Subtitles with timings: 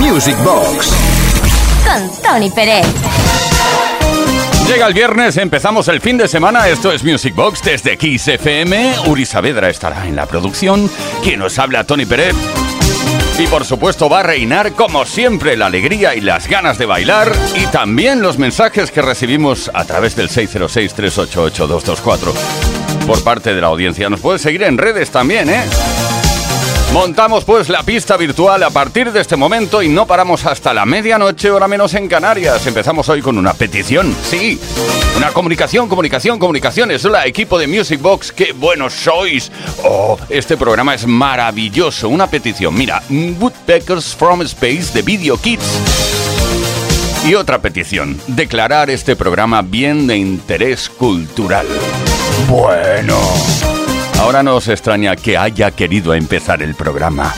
[0.00, 0.90] Music Box.
[1.84, 2.86] Con Tony Pérez.
[4.66, 6.68] Llega el viernes, empezamos el fin de semana.
[6.68, 8.94] Esto es Music Box desde Kiss FM.
[9.06, 10.90] Uri Saavedra estará en la producción.
[11.22, 12.34] Quien nos habla, Tony Pérez.
[13.38, 17.32] Y por supuesto va a reinar como siempre la alegría y las ganas de bailar
[17.56, 22.32] y también los mensajes que recibimos a través del 606-388-224
[23.06, 24.08] por parte de la audiencia.
[24.08, 25.62] Nos puedes seguir en redes también, ¿eh?
[26.92, 30.84] Montamos pues la pista virtual a partir de este momento y no paramos hasta la
[30.84, 32.66] medianoche, hora menos en Canarias.
[32.66, 34.60] Empezamos hoy con una petición, sí.
[35.16, 37.02] Una comunicación, comunicación, comunicaciones.
[37.06, 39.50] Hola, equipo de Music Box, qué buenos sois.
[39.82, 42.10] Oh, este programa es maravilloso.
[42.10, 45.64] Una petición, mira, Woodpeckers from Space de Video Kids.
[47.26, 51.66] Y otra petición, declarar este programa bien de interés cultural.
[52.50, 53.16] Bueno.
[54.20, 57.34] Ahora no os extraña que haya querido empezar el programa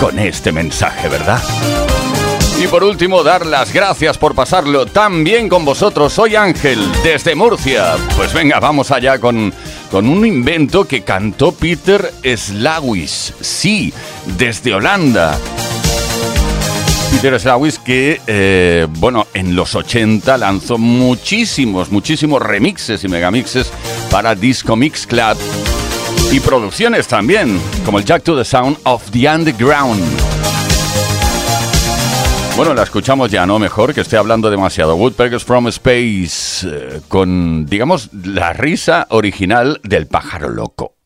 [0.00, 1.42] con este mensaje, ¿verdad?
[2.62, 6.12] Y por último, dar las gracias por pasarlo tan bien con vosotros.
[6.12, 7.94] Soy Ángel, desde Murcia.
[8.16, 9.52] Pues venga, vamos allá con,
[9.92, 13.32] con un invento que cantó Peter Slawis.
[13.40, 13.92] Sí,
[14.36, 15.38] desde Holanda.
[17.12, 23.70] Peter Slawis que, eh, bueno, en los 80 lanzó muchísimos, muchísimos remixes y megamixes
[24.10, 25.38] para Disco Mix Club
[26.30, 30.02] y producciones también, como el Jack to the Sound of the Underground.
[32.56, 33.58] Bueno, la escuchamos ya, ¿no?
[33.58, 34.96] Mejor que esté hablando demasiado.
[34.96, 40.97] Woodpeckers from Space, eh, con, digamos, la risa original del pájaro loco.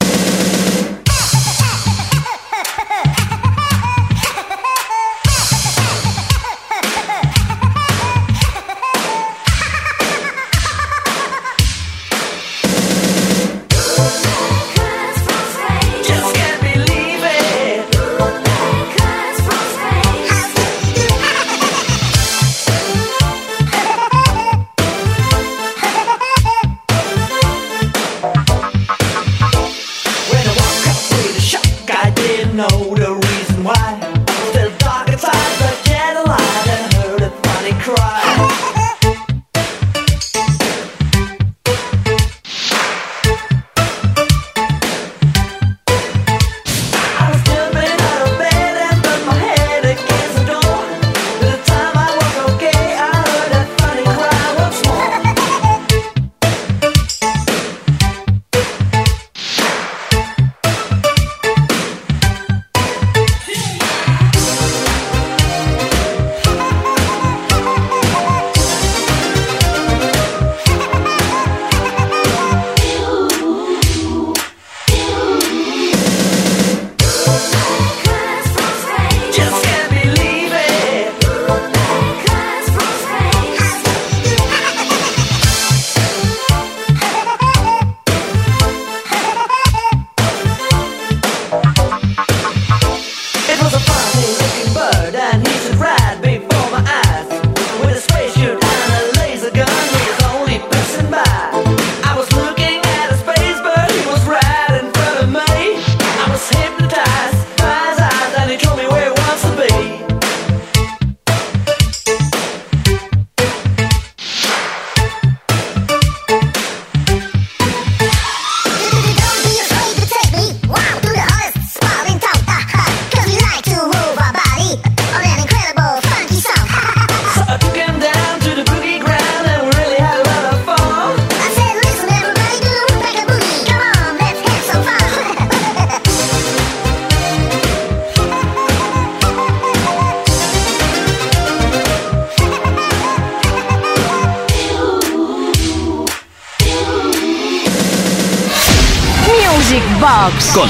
[150.55, 150.69] Con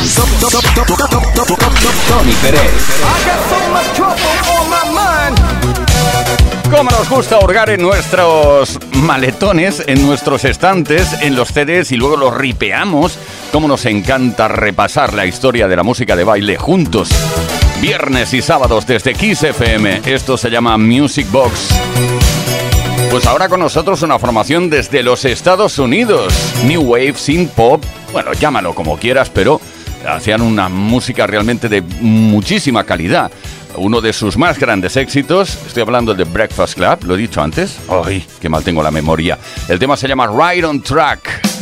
[2.08, 2.60] Tony Pérez.
[6.70, 12.16] Cómo nos gusta hurgar en nuestros maletones, en nuestros estantes, en los CDs y luego
[12.16, 13.18] los ripeamos.
[13.50, 17.10] Cómo nos encanta repasar la historia de la música de baile juntos.
[17.80, 20.02] Viernes y sábados desde Kiss FM.
[20.06, 21.70] Esto se llama Music Box.
[23.10, 26.32] Pues ahora con nosotros una formación desde los Estados Unidos.
[26.64, 29.60] New Wave, Synth Pop, bueno, llámalo como quieras, pero
[30.06, 33.30] hacían una música realmente de muchísima calidad.
[33.76, 37.78] Uno de sus más grandes éxitos, estoy hablando de Breakfast Club, lo he dicho antes.
[38.04, 39.38] Ay, qué mal tengo la memoria.
[39.68, 41.61] El tema se llama Ride on Track.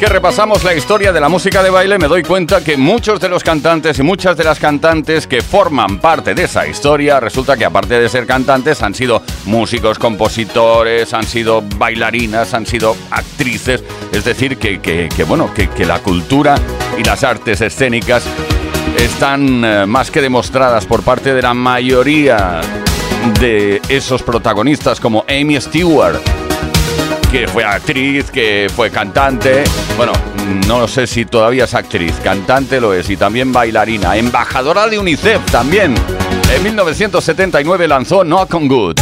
[0.00, 3.28] Que repasamos la historia de la música de baile me doy cuenta que muchos de
[3.28, 7.66] los cantantes y muchas de las cantantes que forman parte de esa historia resulta que
[7.66, 13.84] aparte de ser cantantes han sido músicos, compositores, han sido bailarinas, han sido actrices.
[14.10, 16.54] Es decir, que, bueno, que, que la cultura
[16.98, 18.24] y las artes escénicas
[18.96, 22.62] están eh, más que demostradas por parte de la mayoría
[23.38, 26.22] de esos protagonistas como Amy Stewart
[27.30, 29.62] que fue actriz, que fue cantante.
[29.96, 30.12] Bueno,
[30.66, 35.44] no sé si todavía es actriz, cantante lo es y también bailarina, embajadora de UNICEF
[35.50, 35.94] también.
[36.52, 39.00] En 1979 lanzó Knock on Good.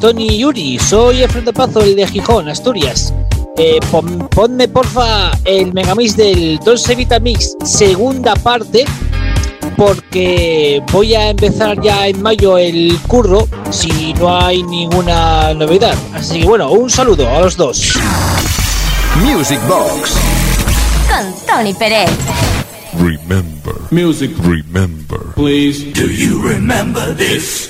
[0.00, 0.78] Tony y Yuri.
[0.78, 3.12] Soy de Pazo, el de Gijón, Asturias.
[3.58, 3.78] Eh,
[4.30, 8.86] ponme porfa el Megamix del Dolce Vita Mix, segunda parte,
[9.76, 15.96] porque voy a empezar ya en mayo el curro si no hay ninguna novedad.
[16.14, 17.98] Así que bueno, un saludo a los dos.
[19.16, 20.14] Music Box
[21.08, 22.10] con Tony Pérez.
[22.94, 23.74] Remember.
[23.90, 24.30] Music.
[24.42, 25.20] Remember.
[25.34, 25.84] Please.
[25.92, 27.69] Do you remember this?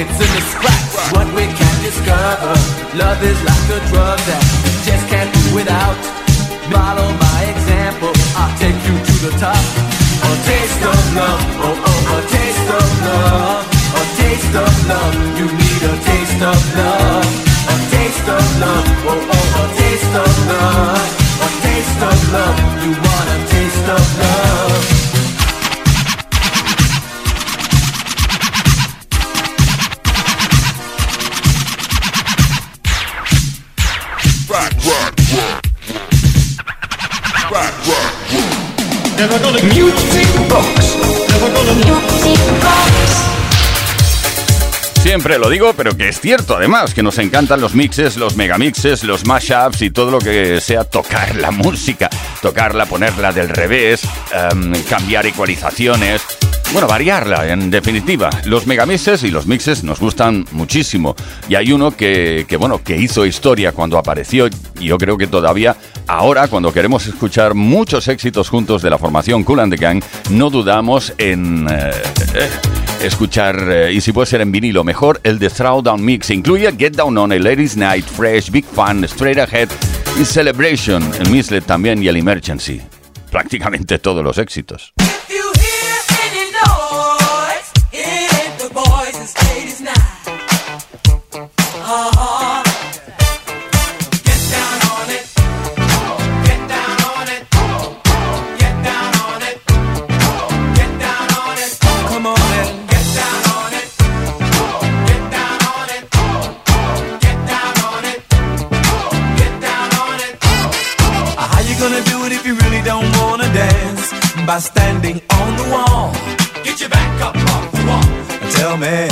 [0.00, 0.29] it's a
[45.40, 49.26] lo digo, pero que es cierto además, que nos encantan los mixes, los megamixes, los
[49.26, 52.10] mashups y todo lo que sea tocar la música,
[52.42, 56.22] tocarla, ponerla del revés, em, cambiar ecualizaciones.
[56.72, 58.30] Bueno, variarla, en definitiva.
[58.44, 61.16] Los megamixes y los mixes nos gustan muchísimo.
[61.48, 64.46] Y hay uno que, que, bueno, que hizo historia cuando apareció.
[64.78, 65.76] Y yo creo que todavía,
[66.06, 70.50] ahora, cuando queremos escuchar muchos éxitos juntos de la formación Cool and the Gang, no
[70.50, 71.66] dudamos en.
[71.68, 71.90] Eh,
[72.34, 76.30] eh, escuchar, eh, y si puede ser en vinilo, mejor el de Throwdown Mix.
[76.30, 79.68] Incluye Get Down On, el Ladies Night, Fresh, Big Fun, Straight Ahead
[80.20, 82.80] y Celebration, el Mislet también y el Emergency.
[83.30, 84.92] Prácticamente todos los éxitos.
[114.50, 116.12] by standing on the wall.
[116.64, 118.50] Get your back up off the wall.
[118.50, 119.06] Tell me,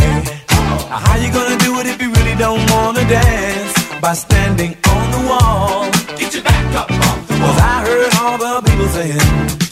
[1.04, 3.72] how you gonna do it if you really don't wanna dance?
[4.00, 5.90] By standing on the wall.
[6.18, 7.52] Get your back up off the wall.
[7.52, 9.67] Cause I heard all the people saying.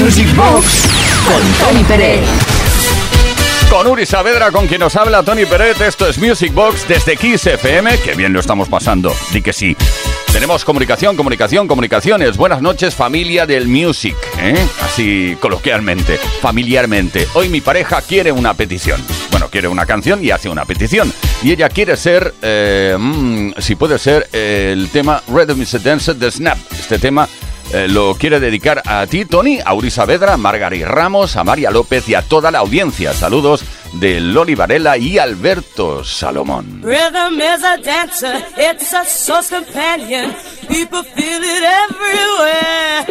[0.00, 0.88] Music Box
[1.26, 2.26] con Tony Pérez.
[3.68, 7.46] Con Uri Saavedra, con quien nos habla Tony Peret, esto es Music Box desde Kiss
[7.46, 9.76] FM, que bien lo estamos pasando, di que sí.
[10.32, 12.38] Tenemos comunicación, comunicación, comunicaciones.
[12.38, 14.66] Buenas noches, familia del music, ¿eh?
[14.80, 17.28] Así coloquialmente, familiarmente.
[17.34, 18.98] Hoy mi pareja quiere una petición.
[19.30, 21.12] Bueno, quiere una canción y hace una petición.
[21.42, 26.14] Y ella quiere ser, eh, mm, si puede ser, el tema Rhythm is a Dance
[26.14, 26.56] de Snap.
[26.72, 27.28] Este tema
[27.72, 31.70] eh, lo quiere dedicar a ti, Tony, a Uri Saavedra, a Margari Ramos, a María
[31.70, 33.12] López y a toda la audiencia.
[33.12, 36.82] Saludos de Loli Varela y Alberto Salomón.
[36.82, 40.32] Rhythm is a dancer, it's a source companion.
[40.68, 43.06] People feel it everywhere.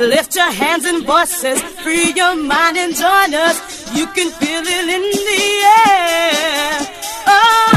[0.00, 3.60] Lift your hands and voices, free your mind and join us.
[3.94, 6.88] You can feel it in the air.
[7.26, 7.73] Oh.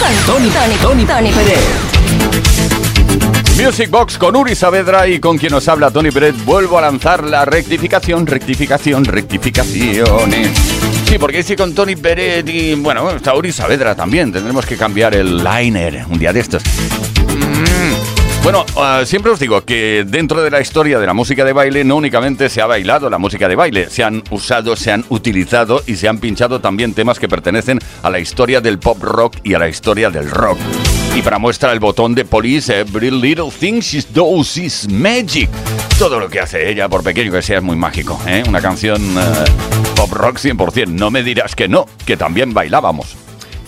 [0.00, 1.60] Con Tony, Tony, Tony Tony Pérez.
[3.62, 6.34] Music Box con Uri Saavedra y con quien nos habla Tony Pérez.
[6.46, 10.48] Vuelvo a lanzar la rectificación, rectificación, rectificaciones.
[11.04, 14.32] Sí, porque si con Tony Pérez y bueno, está Uri Saavedra también.
[14.32, 16.62] Tendremos que cambiar el liner un día de estos.
[18.42, 21.84] Bueno, ah, siempre os digo que dentro de la historia de la música de baile
[21.84, 25.82] no únicamente se ha bailado la música de baile, se han usado, se han utilizado
[25.86, 29.52] y se han pinchado también temas que pertenecen a la historia del pop rock y
[29.52, 30.58] a la historia del rock.
[31.14, 35.50] Y para muestra el botón de Police, Every Little Thing She Does Is Magic.
[35.98, 38.18] Todo lo que hace ella, por pequeño que sea, es muy mágico.
[38.26, 38.42] ¿eh?
[38.48, 39.44] Una canción eh,
[39.94, 40.86] pop rock 100%.
[40.88, 43.16] No me dirás que no, que también bailábamos.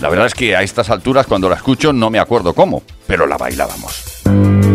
[0.00, 3.26] La verdad es que a estas alturas, cuando la escucho, no me acuerdo cómo, pero
[3.26, 4.11] la bailábamos.
[4.24, 4.71] Thank you.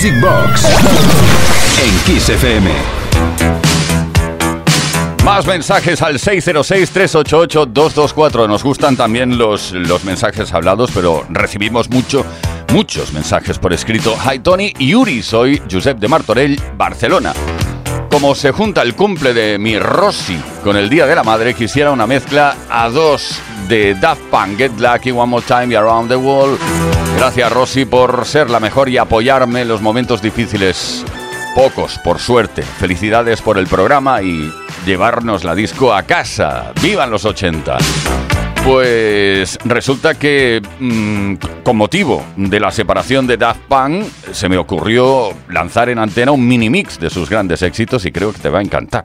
[0.00, 0.64] Music Box
[1.84, 2.70] en Kiss FM.
[5.26, 8.48] Más mensajes al 606-388-224.
[8.48, 12.24] Nos gustan también los, los mensajes hablados, pero recibimos mucho,
[12.72, 14.16] muchos mensajes por escrito.
[14.24, 17.34] Hi Tony y Yuri, soy Josep de Martorell, Barcelona.
[18.10, 21.90] Como se junta el cumple de mi Rossi con el Día de la Madre, quisiera
[21.90, 23.38] una mezcla a dos
[23.70, 26.58] de Daft Punk, Get Lucky One More Time y Around the World.
[27.16, 31.04] Gracias Rossi por ser la mejor y apoyarme en los momentos difíciles.
[31.54, 32.62] Pocos, por suerte.
[32.62, 34.52] Felicidades por el programa y
[34.84, 36.72] llevarnos la disco a casa.
[36.82, 37.78] ¡Vivan los 80!
[38.64, 45.30] Pues resulta que mm, con motivo de la separación de Daft Punk se me ocurrió
[45.48, 48.58] lanzar en antena un mini mix de sus grandes éxitos y creo que te va
[48.58, 49.04] a encantar.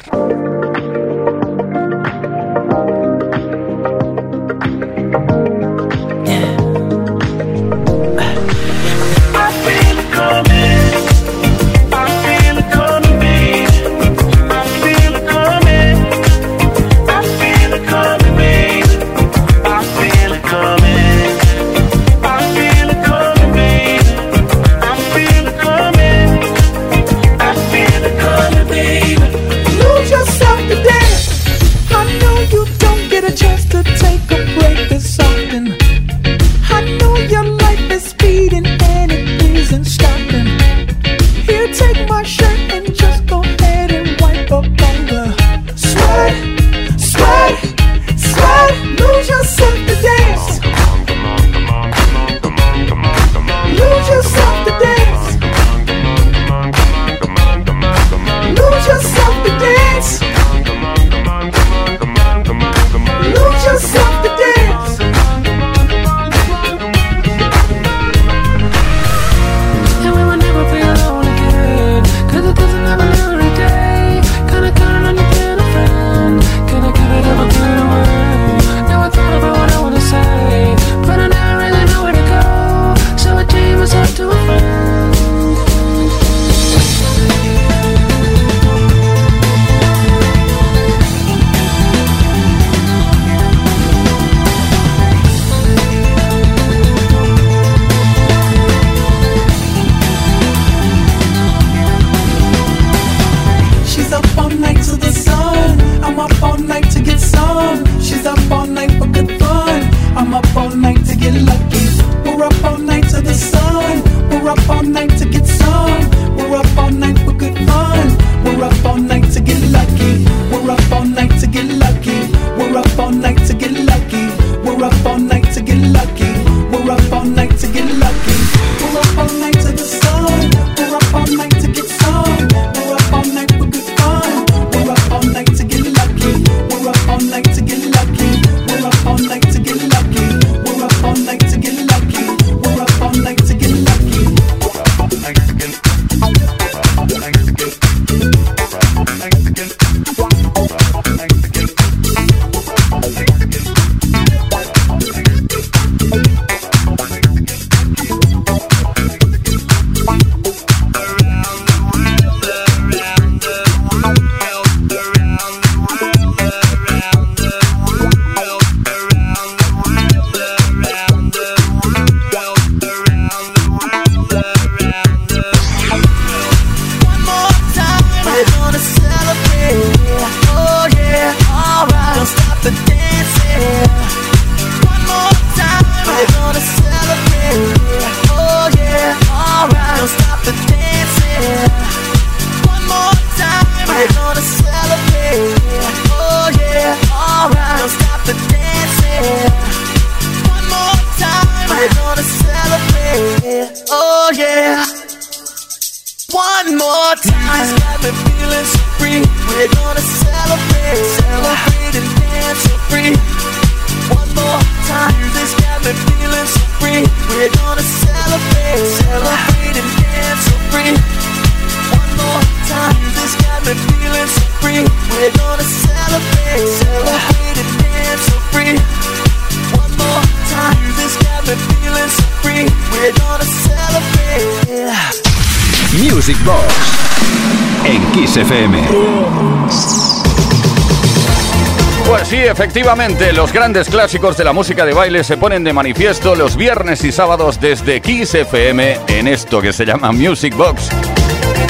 [242.75, 247.05] Efectivamente, los grandes clásicos de la música de baile se ponen de manifiesto los viernes
[247.05, 250.89] y sábados desde Kiss FM en esto que se llama Music Box.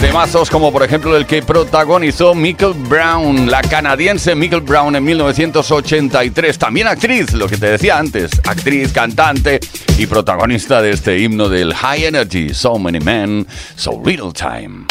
[0.01, 6.57] Temazos como por ejemplo el que protagonizó Michael Brown, la canadiense Michael Brown en 1983,
[6.57, 9.59] también actriz, lo que te decía antes, actriz, cantante
[9.99, 13.45] y protagonista de este himno del High Energy, So Many Men,
[13.75, 14.87] So Little Time.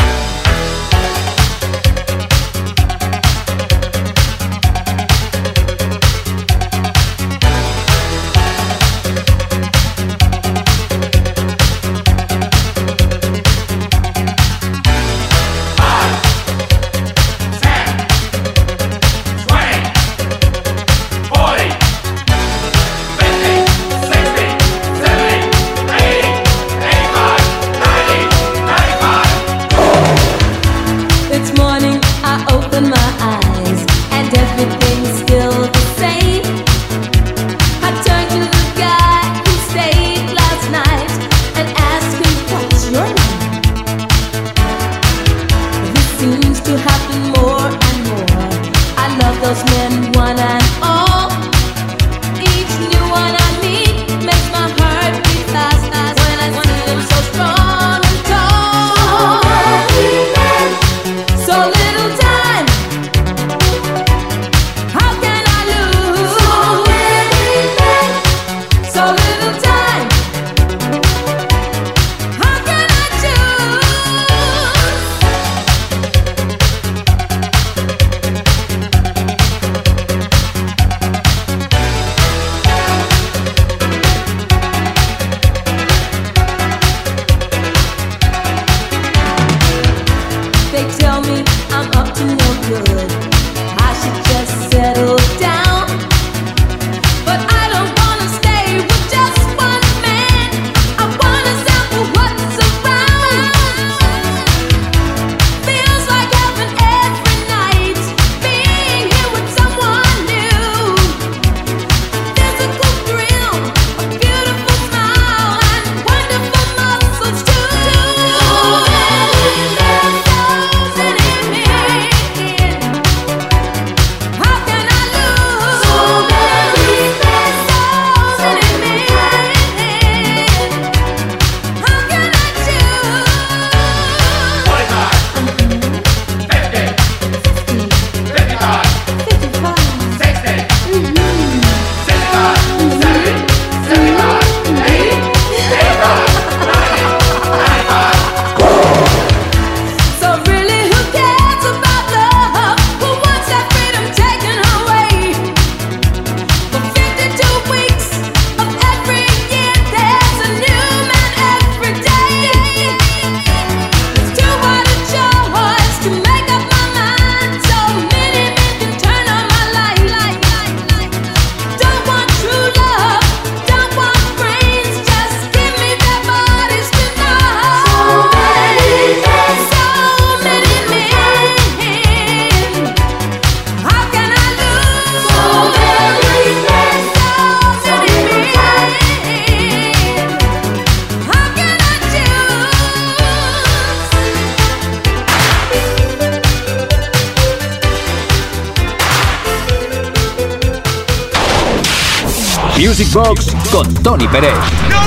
[202.76, 204.52] Music Box con Tony Pérez.
[204.90, 205.02] No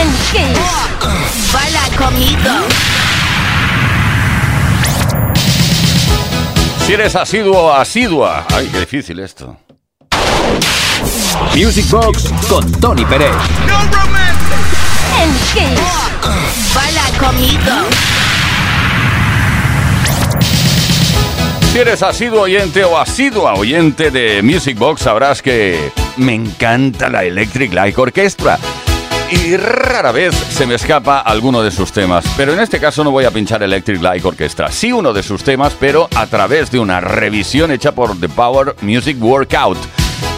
[0.00, 1.52] El Kiss.
[1.52, 2.50] Baila conmigo.
[6.86, 8.46] Si eres asiduo o asidua.
[8.54, 9.56] Ay, qué difícil esto.
[11.56, 13.34] Music Box con Tony Pérez.
[13.66, 13.80] No
[15.22, 16.74] en Kiss.
[16.74, 17.88] Baila conmigo.
[21.72, 27.24] Si eres asiduo oyente o asidua oyente de Music Box, sabrás que me encanta la
[27.24, 28.58] Electric Light Orchestra.
[29.30, 33.12] Y rara vez se me escapa alguno de sus temas, pero en este caso no
[33.12, 36.80] voy a pinchar Electric Light Orchestra, sí uno de sus temas, pero a través de
[36.80, 39.78] una revisión hecha por The Power Music Workout.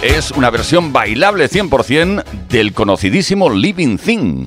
[0.03, 4.47] Es una versión bailable 100% del conocidísimo Living Thing.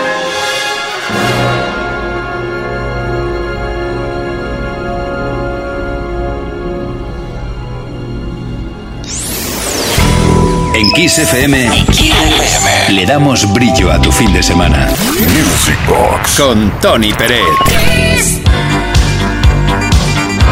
[11.01, 11.57] Kiss FM
[12.89, 14.85] le damos brillo a tu fin de semana.
[14.85, 17.41] Music Box con Tony Peret.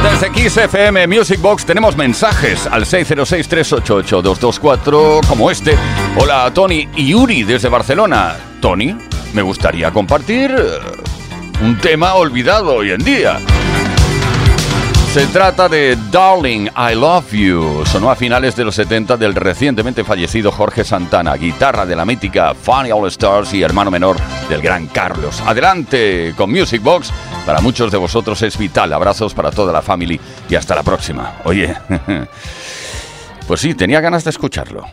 [0.02, 5.78] Desde Kiss FM Music Box tenemos mensajes al 606-388-224 como este.
[6.18, 8.36] Hola Tony y Yuri desde Barcelona.
[8.60, 8.98] Tony,
[9.34, 10.52] me gustaría compartir
[11.62, 13.38] un tema olvidado hoy en día.
[15.20, 17.84] Se trata de Darling, I Love You.
[17.86, 22.54] Sonó a finales de los 70 del recientemente fallecido Jorge Santana, guitarra de la mítica
[22.56, 24.16] Funny All Stars y hermano menor
[24.48, 25.42] del gran Carlos.
[25.46, 27.12] Adelante con Music Box.
[27.46, 28.94] Para muchos de vosotros es vital.
[28.94, 31.34] Abrazos para toda la familia y hasta la próxima.
[31.44, 31.76] Oye,
[33.46, 34.86] pues sí, tenía ganas de escucharlo.